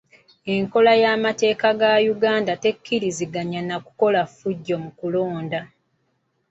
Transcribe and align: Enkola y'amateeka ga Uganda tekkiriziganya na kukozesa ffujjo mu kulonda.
Enkola 0.55 0.91
y'amateeka 1.01 1.67
ga 1.79 1.91
Uganda 2.13 2.51
tekkiriziganya 2.63 3.61
na 3.69 3.77
kukozesa 3.83 4.23
ffujjo 4.29 4.75
mu 4.83 4.91
kulonda. 4.99 5.61